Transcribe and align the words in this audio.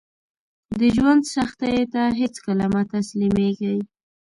د 0.79 0.81
ژوند 0.95 1.21
سختیو 1.35 1.89
ته 1.93 2.01
هیڅکله 2.19 2.65
مه 2.73 2.81
تسلیمیږئ 2.93 3.79